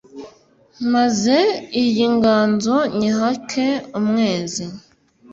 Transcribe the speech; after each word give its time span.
maze 0.93 1.37
iyi 1.83 2.05
nganzo 2.15 2.75
nyihake 2.97 3.67
umwezi 3.99 4.65